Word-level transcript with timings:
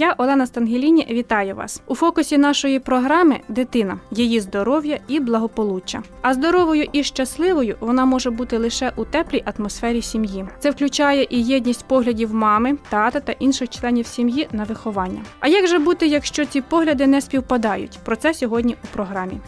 Я 0.00 0.14
Олена 0.18 0.46
Стангеліні 0.46 1.06
вітаю 1.10 1.54
вас. 1.54 1.82
У 1.86 1.94
фокусі 1.94 2.38
нашої 2.38 2.78
програми 2.78 3.40
дитина, 3.48 3.98
її 4.10 4.40
здоров'я 4.40 4.98
і 5.08 5.20
благополуччя. 5.20 6.02
А 6.22 6.34
здоровою 6.34 6.86
і 6.92 7.04
щасливою 7.04 7.76
вона 7.80 8.04
може 8.04 8.30
бути 8.30 8.58
лише 8.58 8.92
у 8.96 9.04
теплій 9.04 9.44
атмосфері 9.56 10.02
сім'ї. 10.02 10.44
Це 10.58 10.70
включає 10.70 11.26
і 11.30 11.42
єдність 11.42 11.84
поглядів 11.84 12.34
мами, 12.34 12.78
тата 12.90 13.20
та 13.20 13.32
інших 13.32 13.68
членів 13.68 14.06
сім'ї 14.06 14.48
на 14.52 14.64
виховання. 14.64 15.20
А 15.40 15.48
як 15.48 15.66
же 15.66 15.78
бути, 15.78 16.06
якщо 16.06 16.44
ці 16.44 16.60
погляди 16.60 17.06
не 17.06 17.20
співпадають? 17.20 17.98
Про 18.04 18.16
це 18.16 18.34
сьогодні 18.34 18.76
у 18.84 18.86
програмі. 18.96 19.40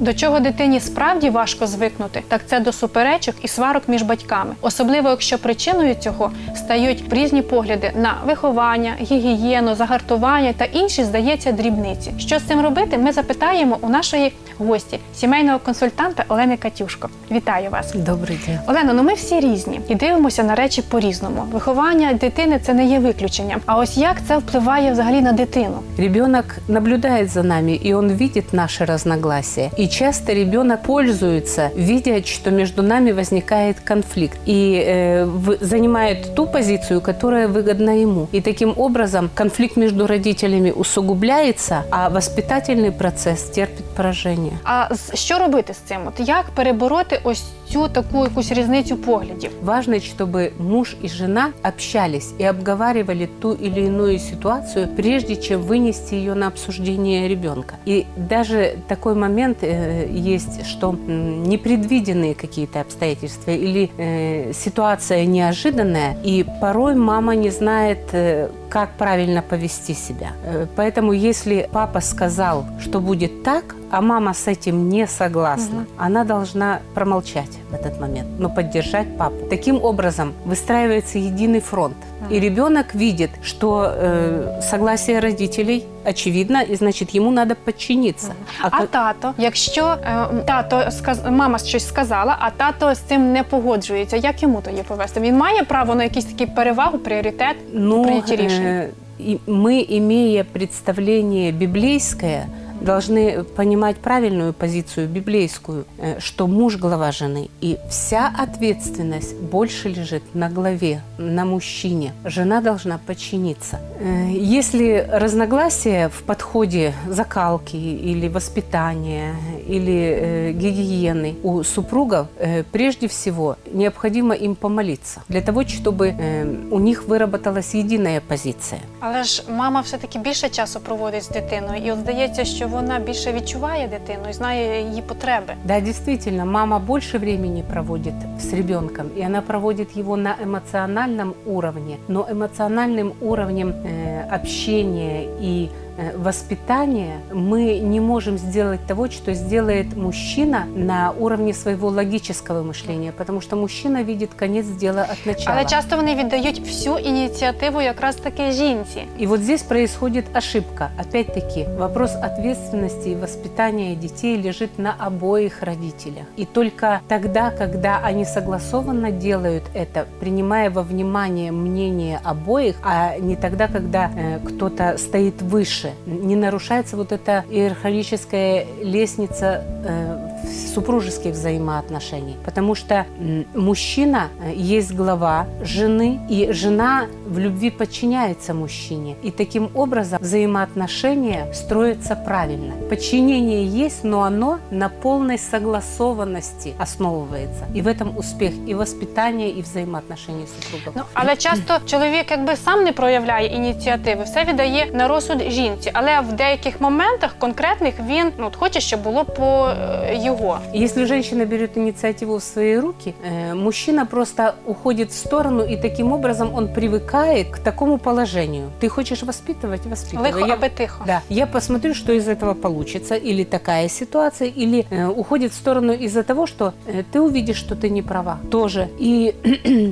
До 0.00 0.14
чого 0.14 0.40
дитині 0.40 0.80
справді 0.80 1.30
важко 1.30 1.66
звикнути, 1.66 2.22
так 2.28 2.40
це 2.46 2.60
до 2.60 2.72
суперечок 2.72 3.34
і 3.42 3.48
сварок 3.48 3.82
між 3.88 4.02
батьками, 4.02 4.54
особливо 4.60 5.08
якщо 5.08 5.38
причиною 5.38 5.94
цього 5.94 6.30
стають 6.56 7.04
різні 7.10 7.42
погляди 7.42 7.92
на 7.96 8.14
виховання, 8.26 8.92
гігієну, 9.00 9.74
загартування 9.74 10.52
та 10.52 10.64
інші, 10.64 11.04
здається, 11.04 11.52
дрібниці. 11.52 12.12
Що 12.18 12.38
з 12.38 12.42
цим 12.42 12.60
робити? 12.60 12.98
Ми 12.98 13.12
запитаємо 13.12 13.78
у 13.80 13.88
нашої 13.88 14.32
гості, 14.58 14.98
сімейного 15.14 15.58
консультанта 15.58 16.24
Олени 16.28 16.56
Катюшко. 16.56 17.08
Вітаю 17.30 17.70
вас! 17.70 17.94
Добрий 17.94 18.38
день. 18.46 18.58
Олено, 18.66 18.92
ну 18.94 19.02
ми 19.02 19.14
всі 19.14 19.40
різні 19.40 19.80
і 19.88 19.94
дивимося 19.94 20.42
на 20.42 20.54
речі 20.54 20.82
по-різному. 20.82 21.42
Виховання 21.52 22.12
дитини 22.12 22.60
це 22.62 22.74
не 22.74 22.86
є 22.86 22.98
виключенням. 22.98 23.60
А 23.66 23.78
ось 23.78 23.96
як 23.96 24.16
це 24.28 24.38
впливає 24.38 24.92
взагалі 24.92 25.20
на 25.20 25.32
дитину? 25.32 25.78
Ребенок 25.98 26.44
наблюдает 26.68 27.30
за 27.30 27.42
нами, 27.42 27.80
и 27.86 27.94
он 27.94 28.08
видит 28.08 28.52
наши 28.52 28.84
разногласия. 28.84 29.70
Часто 29.88 30.32
ребенок 30.32 30.82
пользуется, 30.82 31.70
видя, 31.74 32.24
что 32.24 32.50
между 32.50 32.82
нами 32.82 33.12
возникает 33.12 33.80
конфликт, 33.80 34.38
и 34.46 34.84
э, 34.86 35.26
занимает 35.60 36.34
ту 36.34 36.46
позицию, 36.46 37.00
которая 37.00 37.48
выгодна 37.48 38.00
ему. 38.00 38.28
И 38.32 38.40
таким 38.40 38.74
образом 38.76 39.30
конфликт 39.34 39.76
между 39.76 40.06
родителями 40.06 40.70
усугубляется, 40.70 41.84
а 41.90 42.10
воспитательный 42.10 42.92
процесс 42.92 43.50
терпит 43.50 43.84
поражение. 43.96 44.58
А 44.64 44.88
що 45.14 45.38
робити 45.38 45.74
з 45.74 45.76
цим? 45.76 46.06
От 46.06 46.28
як 46.28 46.44
перебороти 46.54 47.20
ось 47.24 47.44
цю 47.72 47.88
таку 47.88 48.24
якусь 48.24 48.52
різницю 48.52 48.96
поглядів? 48.96 49.50
Важно, 49.62 49.94
чтобы 49.94 50.52
муж 50.58 50.96
и 51.04 51.08
жена 51.08 51.52
общались 51.62 52.32
и 52.40 52.44
обговаривали 52.44 53.28
ту 53.40 53.52
или 53.52 53.80
иную 53.80 54.18
ситуацию, 54.18 54.88
прежде 54.96 55.36
чем 55.36 55.62
вынести 55.62 56.14
ее 56.14 56.34
на 56.34 56.46
обсуждение 56.46 57.28
ребенка. 57.28 57.74
И 57.86 58.06
даже 58.16 58.76
такой 58.88 59.14
момент 59.14 59.58
э, 59.62 60.08
есть, 60.10 60.66
что 60.66 60.92
непредвиденные 60.92 62.34
какие-то 62.34 62.80
обстоятельства 62.80 63.50
или 63.50 63.90
э, 63.98 64.52
ситуация 64.52 65.26
неожиданная, 65.26 66.16
и 66.24 66.44
порой 66.60 66.94
мама 66.94 67.34
не 67.34 67.50
знает, 67.50 67.98
э, 68.12 68.48
как 68.68 68.90
правильно 68.98 69.42
повести 69.42 69.94
себя. 69.94 70.30
Э, 70.44 70.66
Поэтому 70.76 71.12
если 71.12 71.68
папа 71.72 72.00
сказал, 72.00 72.66
что 72.80 73.00
будет 73.00 73.42
так, 73.42 73.74
а 73.91 74.01
мама 74.01 74.33
с 74.33 74.47
этим 74.47 74.89
не 74.89 75.07
согласна, 75.07 75.85
она 75.97 76.23
должна 76.23 76.79
промолчать 76.95 77.51
в 77.71 77.75
этот 77.75 77.99
момент, 78.01 78.27
но 78.39 78.49
поддержать 78.49 79.17
папу. 79.17 79.35
Таким 79.49 79.83
образом 79.83 80.33
выстраивается 80.45 81.17
единый 81.19 81.59
фронт. 81.59 81.95
И 82.31 82.39
ребенок 82.39 82.95
видит, 82.95 83.29
что 83.43 83.85
э, 83.85 84.61
согласие 84.61 85.19
родителей 85.19 85.83
очевидно, 86.05 86.63
и 86.63 86.75
значит 86.75 87.09
ему 87.15 87.31
надо 87.31 87.55
подчиниться. 87.55 88.33
А 88.61 88.69
ка- 88.69 88.85
тато, 88.87 89.33
якщо 89.37 89.85
е, 89.85 90.27
тато 90.47 90.91
сказ... 90.91 91.21
мама 91.29 91.57
щось 91.59 91.87
сказала, 91.87 92.37
а 92.39 92.49
тато 92.49 92.95
з 92.95 92.99
цим 92.99 93.31
не 93.33 93.43
погоджується, 93.43 94.17
як 94.17 94.43
йому 94.43 94.61
тоді 94.61 94.83
повести? 94.83 95.19
Він 95.19 95.37
має 95.37 95.63
право 95.63 95.95
на 95.95 96.03
якісь 96.03 96.25
такі 96.25 96.45
перевагу, 96.45 96.97
пріоритет 96.97 97.55
у 97.73 97.79
Ну, 97.79 98.03
прийнятті 98.03 98.35
рішень? 98.35 98.63
э, 98.65 98.87
и 99.19 99.39
мы, 99.47 99.85
имея 99.97 100.43
представление 100.43 101.51
библейское, 101.51 102.45
должны 102.80 103.44
понимать 103.44 103.96
правильную 103.96 104.52
позицию 104.52 105.08
библейскую, 105.08 105.84
э, 105.98 106.20
что 106.20 106.46
муж 106.46 106.76
глава 106.76 107.12
жены, 107.12 107.50
и 107.60 107.78
вся 107.90 108.32
ответственность 108.36 109.36
больше 109.36 109.88
лежит 109.88 110.22
на 110.34 110.48
главе, 110.48 111.02
на 111.18 111.44
мужчине. 111.44 112.12
Жена 112.24 112.60
должна 112.60 112.98
подчиниться. 112.98 113.80
Э, 114.00 114.28
Если 114.30 115.06
разногласия 115.10 116.08
в 116.08 116.22
подходе 116.22 116.94
закалки 117.08 117.76
или 117.76 118.28
воспитания 118.28 119.34
или 119.67 119.93
э, 119.93 120.51
гигиены 120.51 121.35
у 121.43 121.63
супругов, 121.63 122.27
э, 122.39 122.63
прежде 122.71 123.07
всего 123.07 123.55
необходимо 123.73 124.35
им 124.35 124.55
помолиться 124.55 125.21
для 125.29 125.41
того, 125.41 125.63
чтобы 125.63 126.09
э, 126.09 126.69
у 126.71 126.79
них 126.79 127.07
выработалась 127.07 127.73
единая 127.73 128.21
позиция. 128.21 128.79
Але 128.99 129.23
ж 129.23 129.43
мама 129.49 129.81
все-таки 129.81 130.19
більше 130.19 130.49
часу 130.49 130.79
проводить 130.79 131.23
з 131.23 131.29
дитиною, 131.29 131.81
і 131.85 131.91
от 131.91 131.99
здається, 131.99 132.45
що 132.45 132.67
вона 132.67 132.99
більше 132.99 133.33
відчуває 133.33 133.87
дитину 133.87 134.23
і 134.29 134.33
знає 134.33 134.89
її 134.89 135.01
потреби. 135.01 135.53
Да, 135.65 135.79
действительно, 135.79 136.45
мама 136.45 136.79
больше 136.79 137.17
времени 137.17 137.63
проводит 137.69 138.13
с 138.39 138.53
ребенком, 138.53 139.05
и 139.17 139.21
она 139.21 139.41
проводит 139.41 139.97
его 139.97 140.17
на 140.17 140.35
эмоциональном 140.43 141.33
уровне, 141.45 141.97
но 142.07 142.27
эмоциональным 142.31 143.13
уровнем 143.21 143.69
э, 143.69 144.35
общения 144.35 145.23
и 145.41 145.69
э, 145.86 145.86
воспитания 146.15 147.21
мы 147.31 147.79
не 147.79 147.99
можем 147.99 148.37
сделать 148.37 148.85
того, 148.87 149.09
что 149.09 149.33
сделает 149.33 149.95
мужчина 149.95 150.65
на 150.75 151.11
уровне 151.11 151.53
своего 151.53 151.89
логического 151.89 152.63
мышления, 152.63 153.11
потому 153.11 153.41
что 153.41 153.55
мужчина 153.55 154.03
видит 154.03 154.33
конец 154.33 154.65
дела 154.65 155.03
от 155.03 155.25
начала. 155.25 155.55
Але 155.57 155.65
часто 155.65 155.95
вони 155.95 156.15
віддають 156.15 156.59
всю 156.59 156.97
ініціативу 156.97 157.81
якраз 157.81 158.15
таки 158.15 158.51
жінці. 158.51 159.03
И 159.21 159.27
вот 159.27 159.41
здесь 159.41 159.63
происходит 159.63 160.25
ошибка. 160.33 160.89
Опять-таки, 160.99 161.67
вопрос 161.77 162.11
ответственности 162.15 163.09
и 163.09 163.15
воспитания 163.15 163.95
детей 163.95 164.41
лежит 164.41 164.79
на 164.79 164.95
обоих 164.97 165.63
родителях. 165.63 166.25
И 166.39 166.45
только 166.45 166.99
тогда, 167.07 167.51
когда 167.51 167.99
они 168.03 168.25
согласованно 168.25 169.11
делают 169.11 169.63
это, 169.75 170.05
принимая 170.19 170.69
во 170.69 170.81
внимание 170.81 171.51
мнение 171.51 172.19
обоих, 172.23 172.75
а 172.83 173.17
не 173.19 173.35
тогда, 173.35 173.67
когда 173.67 174.09
э, 174.15 174.39
кто-то 174.39 174.97
стоит 174.97 175.41
выше, 175.41 175.86
не 176.05 176.35
нарушается 176.35 176.97
вот 176.97 177.11
эта 177.11 177.43
иерархическая 177.49 178.65
лестница 178.81 179.63
э, 179.85 180.33
супружеских 180.73 181.33
взаимоотношений. 181.33 182.35
Потому 182.45 182.75
что 182.75 183.05
м, 183.19 183.45
мужчина 183.55 184.27
э, 184.41 184.53
есть 184.55 184.93
глава 184.93 185.45
жены, 185.61 186.19
и 186.29 186.51
жена 186.51 187.07
в 187.25 187.39
любви 187.39 187.69
подчиняется 187.71 188.53
мужчине. 188.53 189.15
И 189.23 189.31
таким 189.31 189.69
образом 189.73 190.19
взаимоотношения 190.21 191.51
строятся 191.53 192.15
правильно. 192.15 192.73
Подчинение 192.89 193.65
есть, 193.65 194.03
но 194.03 194.23
оно 194.23 194.59
на 194.71 194.89
полной 194.89 195.37
согласованности 195.37 196.73
основывается. 196.79 197.65
И 197.73 197.81
в 197.81 197.87
этом 197.87 198.17
успех 198.17 198.53
и 198.67 198.73
воспитания, 198.73 199.49
и 199.49 199.61
взаимоотношений 199.61 200.45
супругов. 200.47 200.93
Ну 200.95 201.03
але 201.13 201.35
часто 201.35 201.79
чоловік 201.85 202.25
якби 202.31 202.55
сам 202.55 202.83
не 202.83 202.91
проявляє 202.91 203.47
ініціативи, 203.47 204.23
все 204.23 204.43
віддає 204.43 204.85
на 204.93 205.07
розсуд 205.07 205.41
жінці. 205.77 205.91
Але 205.93 206.19
в 206.21 206.33
деяких 206.33 206.81
моментах 206.81 207.35
конкретних 207.39 207.93
він 208.07 208.31
ну 208.37 208.47
от 208.47 208.55
хоче, 208.55 208.79
щоб 208.79 209.01
було 209.03 209.25
по 209.25 209.67
е, 209.67 210.19
його. 210.23 210.59
Если 210.75 211.05
женщина 211.05 211.45
берет 211.45 211.77
инициативу 211.77 212.35
в 212.37 212.43
свои 212.43 212.79
руки, 212.79 213.13
э, 213.31 213.53
мужчина 213.55 214.05
просто 214.05 214.53
уходит 214.65 215.09
в 215.11 215.13
сторону, 215.13 215.63
и 215.63 215.77
таким 215.77 216.11
образом 216.13 216.49
он 216.55 216.67
привыкает 216.67 217.49
к 217.51 217.59
такому 217.59 217.97
положению. 217.97 218.69
Ты 218.79 218.89
хочешь 218.89 219.23
воспитывать, 219.23 219.85
воспитывай. 219.89 220.27
Лихо, 220.27 220.47
Я- 220.47 220.53
аби 220.53 220.69
тихо. 220.77 221.03
Да, 221.07 221.21
я 221.29 221.47
посмотрю, 221.47 221.93
что 221.93 222.13
из 222.13 222.27
этого 222.27 222.53
получится, 222.53 223.15
или 223.15 223.43
такая 223.43 223.89
ситуация, 223.89 224.47
или 224.47 224.85
э, 224.91 225.07
уходит 225.07 225.51
в 225.51 225.55
сторону 225.55 225.93
из-за 225.93 226.23
того, 226.23 226.47
что 226.47 226.73
э, 226.87 227.03
ты 227.11 227.19
увидишь, 227.21 227.57
что 227.57 227.75
ты 227.75 227.89
не 227.89 228.01
права. 228.01 228.37
Тоже. 228.51 228.87
И 228.99 229.33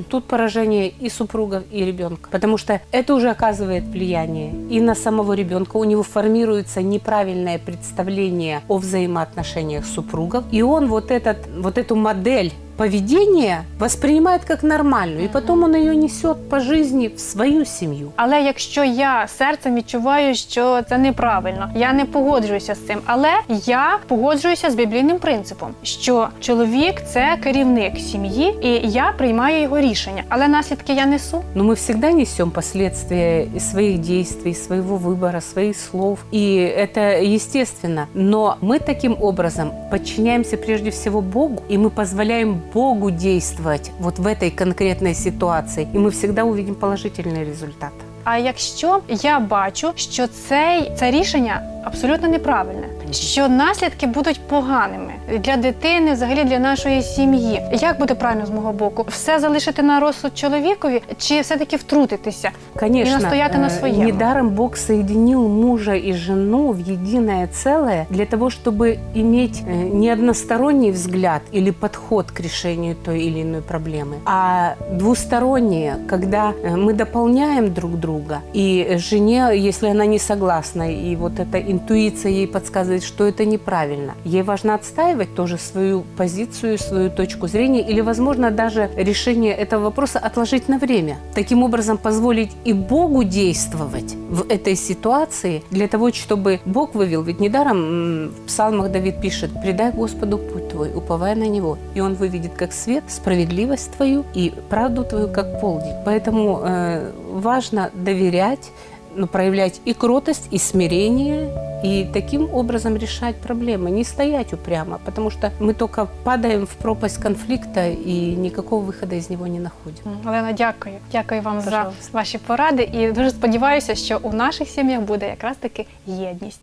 тут 0.10 0.24
поражение 0.24 0.88
и 0.88 1.10
супругов, 1.10 1.62
и 1.72 1.84
ребенка. 1.84 2.28
Потому 2.30 2.58
что 2.58 2.80
это 2.92 3.14
уже 3.14 3.30
оказывает 3.30 3.84
влияние 3.84 4.52
и 4.70 4.80
на 4.80 4.94
самого 4.94 5.32
ребенка. 5.34 5.75
у 5.77 5.83
него 5.83 6.03
формируется 6.03 6.81
неправильное 6.81 7.59
представление 7.59 8.61
о 8.67 8.77
взаимоотношениях 8.77 9.85
супругов. 9.85 10.43
И 10.51 10.61
он 10.61 10.87
вот, 10.87 11.11
этот, 11.11 11.47
вот 11.55 11.77
эту 11.77 11.95
модель 11.95 12.51
поведение 12.76 13.64
воспринимает 13.78 14.44
как 14.44 14.62
нормальную, 14.62 15.24
и 15.24 15.28
потом 15.28 15.62
он 15.62 15.74
ее 15.76 15.94
несет 15.94 16.48
по 16.48 16.60
жизни 16.60 17.08
в 17.08 17.20
свою 17.20 17.64
семью. 17.64 18.12
Але 18.16 18.42
якщо 18.42 18.84
я 18.84 19.28
серцем 19.28 19.74
відчуваю, 19.74 20.34
що 20.34 20.82
це 20.88 20.98
неправильно, 20.98 21.70
я 21.74 21.92
не 21.92 22.04
погоджуюся 22.04 22.74
з 22.74 22.86
цим. 22.86 22.98
Але 23.06 23.30
я 23.66 23.98
погоджуюся 24.08 24.70
з 24.70 24.74
біблійним 24.74 25.18
принципом, 25.18 25.68
що 25.82 26.28
чоловік 26.40 26.94
це 27.06 27.38
керівник 27.42 27.98
сім'ї, 27.98 28.54
і 28.62 28.90
я 28.90 29.14
приймаю 29.18 29.62
його 29.62 29.80
рішення. 29.80 30.22
Але 30.28 30.48
наслідки 30.48 30.92
я 30.92 31.06
несу. 31.06 31.42
Но 31.54 31.64
мы 31.64 31.74
всегда 31.74 32.12
несем 32.12 32.50
последствия 32.50 33.46
и 33.56 33.60
своих 33.60 33.98
действий, 33.98 34.54
своего 34.54 34.96
выбора, 34.96 35.40
своих 35.40 35.76
слов. 35.76 36.18
И 36.32 36.56
это 36.78 37.00
естественно. 37.34 38.06
Но 38.14 38.56
мы 38.60 38.78
таким 38.78 39.16
образом 39.20 39.70
подчиняемся 39.90 40.56
прежде 40.56 40.90
всего 40.90 41.20
Богу, 41.20 41.62
и 41.70 41.78
мы 41.78 41.90
позволяем 41.90 42.62
Богу 42.73 43.11
действовать 43.11 43.91
вот 43.99 44.19
в 44.19 44.27
этой 44.27 44.51
конкретной 44.51 45.13
ситуации. 45.13 45.87
И 45.93 45.97
мы 45.97 46.09
всегда 46.11 46.43
увидим 46.43 46.75
положительный 46.75 47.45
результат. 47.45 47.91
А 48.23 48.37
якщо 48.37 49.01
я 49.09 49.39
бачу, 49.39 49.91
що 49.95 50.27
цей 50.27 50.91
це 50.95 51.11
рішення 51.11 51.61
абсолютно 51.83 52.27
неправильне, 52.27 52.87
що 53.10 53.48
наслідки 53.48 54.06
будуть 54.06 54.40
поганими 54.40 55.12
для 55.38 55.56
дитини, 55.56 56.12
взагалі 56.12 56.44
для 56.44 56.58
нашої 56.58 57.02
сім'ї, 57.02 57.62
як 57.72 57.98
буде 57.98 58.14
правильно 58.14 58.46
з 58.46 58.50
мого 58.50 58.72
боку? 58.72 59.06
Все 59.08 59.38
залишити 59.38 59.82
на 59.82 60.00
розсуд 60.00 60.38
чоловікові, 60.38 61.02
чи 61.18 61.40
все-таки 61.40 61.76
втрутитися? 61.76 62.50
Конечно, 62.80 63.18
И 63.18 63.20
настоять 63.20 63.54
на 63.54 63.66
э, 63.66 63.78
своем. 63.78 64.06
недаром 64.06 64.48
Бог 64.50 64.76
соединил 64.76 65.48
мужа 65.48 65.94
и 65.94 66.12
жену 66.12 66.72
в 66.72 66.78
единое 66.78 67.46
целое 67.46 68.06
для 68.10 68.26
того, 68.26 68.50
чтобы 68.50 68.98
иметь 69.14 69.62
э, 69.66 69.72
не 69.72 70.10
односторонний 70.10 70.90
взгляд 70.90 71.42
или 71.54 71.70
подход 71.70 72.30
к 72.30 72.40
решению 72.40 72.96
той 73.04 73.20
или 73.20 73.42
иной 73.42 73.60
проблемы, 73.62 74.16
а 74.24 74.74
двустороннее, 74.90 75.96
когда 76.08 76.52
э, 76.62 76.76
мы 76.76 76.92
дополняем 76.92 77.74
друг 77.74 77.98
друга. 78.00 78.40
И 78.54 78.96
жене, 78.98 79.50
если 79.54 79.88
она 79.88 80.06
не 80.06 80.18
согласна, 80.18 80.90
и 80.90 81.16
вот 81.16 81.38
эта 81.38 81.58
интуиция 81.58 82.32
ей 82.32 82.46
подсказывает, 82.46 82.95
что 83.03 83.25
это 83.25 83.45
неправильно, 83.45 84.15
ей 84.23 84.43
важно 84.43 84.75
отстаивать 84.75 85.35
тоже 85.35 85.57
свою 85.57 86.03
позицию, 86.17 86.77
свою 86.77 87.09
точку 87.09 87.47
зрения, 87.47 87.81
или, 87.81 88.01
возможно, 88.01 88.51
даже 88.51 88.89
решение 88.95 89.53
этого 89.53 89.85
вопроса 89.85 90.19
отложить 90.19 90.67
на 90.67 90.77
время. 90.77 91.17
Таким 91.33 91.63
образом, 91.63 91.97
позволить 91.97 92.51
и 92.65 92.73
Богу 92.73 93.23
действовать 93.23 94.15
в 94.29 94.49
этой 94.49 94.75
ситуации 94.75 95.63
для 95.71 95.87
того, 95.87 96.11
чтобы 96.11 96.59
Бог 96.65 96.95
вывел. 96.95 97.23
Ведь 97.23 97.39
недаром 97.39 98.29
в 98.29 98.45
псалмах 98.47 98.91
Давид 98.91 99.21
пишет, 99.21 99.51
«Предай 99.61 99.91
Господу 99.91 100.37
путь 100.37 100.69
твой, 100.69 100.91
уповая 100.93 101.35
на 101.35 101.47
Него, 101.47 101.77
и 101.95 102.01
Он 102.01 102.15
выведет 102.15 102.53
как 102.53 102.73
свет 102.73 103.03
справедливость 103.07 103.91
твою 103.93 104.25
и 104.33 104.53
правду 104.69 105.03
твою 105.03 105.27
как 105.27 105.59
полдень». 105.61 105.95
Поэтому 106.05 106.61
э, 106.63 107.11
важно 107.31 107.91
доверять, 107.93 108.71
но 109.16 109.26
проявлять 109.26 109.80
и 109.84 109.94
кротость, 109.94 110.48
и 110.50 110.58
смирение, 110.58 111.50
и 111.84 112.08
таким 112.12 112.54
образом 112.54 112.96
решать 112.96 113.36
проблемы, 113.36 113.90
не 113.90 114.04
стоять 114.04 114.52
упрямо, 114.52 114.98
потому 115.04 115.30
что 115.30 115.52
мы 115.60 115.74
только 115.74 116.08
падаем 116.24 116.66
в 116.66 116.74
пропасть 116.76 117.18
конфликта 117.18 117.88
и 117.88 118.36
никакого 118.36 118.84
выхода 118.84 119.16
из 119.16 119.30
него 119.30 119.46
не 119.46 119.60
находим. 119.60 120.02
Олена, 120.24 120.52
дякую. 120.52 120.94
Дякую 121.12 121.42
вам 121.42 121.62
Пожалуйста. 121.62 122.02
за 122.02 122.18
ваші 122.18 122.38
поради. 122.38 122.82
І 122.92 123.12
дуже 123.12 123.30
сподіваюся, 123.30 123.94
що 123.94 124.18
у 124.22 124.32
наших 124.32 124.68
сім'ях 124.68 125.00
буде 125.00 125.28
якраз 125.28 125.56
таки 125.56 125.86
єдність. 126.06 126.60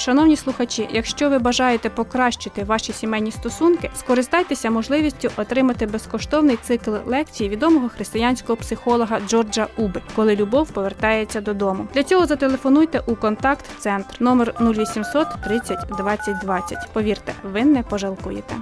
Шановні 0.00 0.36
слухачі, 0.36 0.88
якщо 0.92 1.30
ви 1.30 1.38
бажаєте 1.38 1.90
покращити 1.90 2.64
ваші 2.64 2.92
сімейні 2.92 3.30
стосунки, 3.30 3.90
скористайтеся 3.96 4.70
можливістю 4.70 5.30
отримати 5.36 5.86
безкоштовний 5.86 6.56
цикл 6.56 6.90
лекцій 7.06 7.48
відомого 7.48 7.88
християнського 7.88 8.56
психолога 8.56 9.20
Джорджа 9.28 9.66
Уби, 9.76 10.02
коли 10.16 10.36
любов 10.36 10.70
повертається 10.70 11.40
додому. 11.40 11.88
Для 11.94 12.02
цього 12.02 12.26
зателефонуйте 12.26 13.02
у 13.06 13.14
контакт-центр 13.14 14.16
номер 14.20 14.54
0800 14.60 15.26
30 15.44 15.78
20 15.98 16.38
20. 16.42 16.78
Повірте, 16.92 17.32
ви 17.42 17.64
не 17.64 17.82
пожалкуєте. 17.82 18.54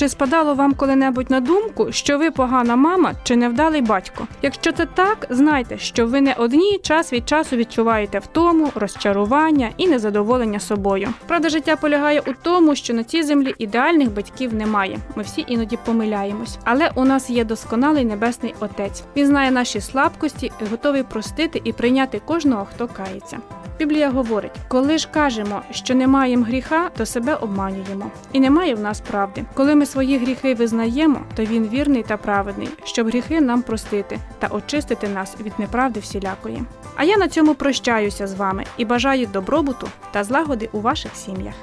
Чи 0.00 0.08
спадало 0.08 0.54
вам 0.54 0.74
коли-небудь 0.74 1.30
на 1.30 1.40
думку, 1.40 1.92
що 1.92 2.18
ви 2.18 2.30
погана 2.30 2.76
мама 2.76 3.12
чи 3.22 3.36
невдалий 3.36 3.82
батько? 3.82 4.26
Якщо 4.42 4.72
це 4.72 4.86
так, 4.86 5.26
знайте, 5.30 5.78
що 5.78 6.06
ви 6.06 6.20
не 6.20 6.34
одні 6.34 6.78
час 6.82 7.12
від 7.12 7.28
часу 7.28 7.56
відчуваєте 7.56 8.18
втому, 8.18 8.70
розчарування 8.74 9.70
і 9.76 9.88
незадоволення 9.88 10.60
собою. 10.60 11.08
Правда, 11.26 11.48
життя 11.48 11.76
полягає 11.76 12.20
у 12.20 12.32
тому, 12.42 12.74
що 12.74 12.94
на 12.94 13.04
цій 13.04 13.22
землі 13.22 13.54
ідеальних 13.58 14.12
батьків 14.12 14.54
немає. 14.54 14.98
Ми 15.16 15.22
всі 15.22 15.44
іноді 15.48 15.78
помиляємось. 15.84 16.58
Але 16.64 16.90
у 16.94 17.04
нас 17.04 17.30
є 17.30 17.44
досконалий 17.44 18.04
небесний 18.04 18.54
отець. 18.60 19.02
Він 19.16 19.26
знає 19.26 19.50
наші 19.50 19.80
слабкості 19.80 20.52
готовий 20.70 21.02
простити 21.02 21.60
і 21.64 21.72
прийняти 21.72 22.20
кожного, 22.26 22.66
хто 22.74 22.88
кається. 22.88 23.38
Біблія 23.80 24.10
говорить: 24.10 24.52
коли 24.68 24.98
ж 24.98 25.08
кажемо, 25.10 25.62
що 25.70 25.94
не 25.94 26.06
маємо 26.06 26.44
гріха, 26.44 26.90
то 26.96 27.06
себе 27.06 27.34
обманюємо, 27.34 28.10
і 28.32 28.40
немає 28.40 28.74
в 28.74 28.80
нас 28.80 29.00
правди. 29.00 29.44
Коли 29.54 29.74
ми 29.74 29.86
свої 29.86 30.18
гріхи 30.18 30.54
визнаємо, 30.54 31.20
то 31.36 31.44
він 31.44 31.68
вірний 31.68 32.02
та 32.02 32.16
праведний, 32.16 32.68
щоб 32.84 33.06
гріхи 33.06 33.40
нам 33.40 33.62
простити 33.62 34.18
та 34.38 34.46
очистити 34.46 35.08
нас 35.08 35.36
від 35.40 35.52
неправди 35.58 36.00
всілякої. 36.00 36.62
А 36.96 37.04
я 37.04 37.16
на 37.16 37.28
цьому 37.28 37.54
прощаюся 37.54 38.26
з 38.26 38.34
вами 38.34 38.64
і 38.76 38.84
бажаю 38.84 39.26
добробуту 39.26 39.88
та 40.12 40.24
злагоди 40.24 40.68
у 40.72 40.80
ваших 40.80 41.16
сім'ях. 41.16 41.54